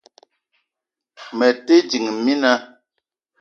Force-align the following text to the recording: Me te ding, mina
Me 1.37 1.47
te 1.65 1.75
ding, 1.89 2.07
mina 2.25 2.51